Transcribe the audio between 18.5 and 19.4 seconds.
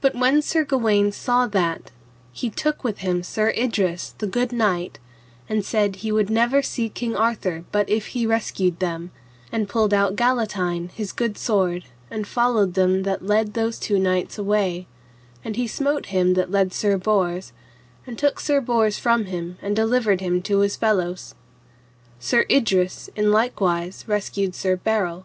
Bors from